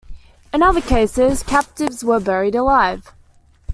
[0.51, 3.13] In other cases, captives were buried alive.